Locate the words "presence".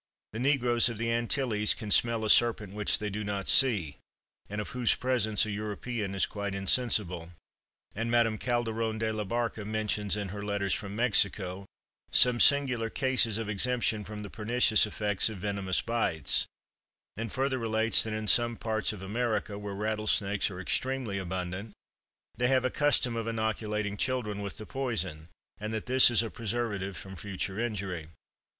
4.95-5.45